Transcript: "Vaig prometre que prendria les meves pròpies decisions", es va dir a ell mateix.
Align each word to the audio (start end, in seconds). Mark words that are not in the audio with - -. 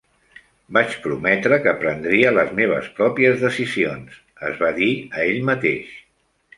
"Vaig 0.77 0.95
prometre 1.03 1.59
que 1.65 1.75
prendria 1.83 2.33
les 2.39 2.51
meves 2.61 2.89
pròpies 2.99 3.39
decisions", 3.45 4.19
es 4.51 4.61
va 4.67 4.75
dir 4.83 4.93
a 5.23 5.31
ell 5.33 5.43
mateix. 5.55 5.99